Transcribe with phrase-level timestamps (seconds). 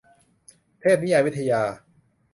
[0.81, 1.61] เทพนิยายวิทยา